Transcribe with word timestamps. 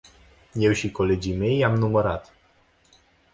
Eu 0.55 0.71
și 0.71 0.91
colegii 0.91 1.35
mei 1.35 1.57
i-am 1.57 1.75
numărat. 1.75 2.33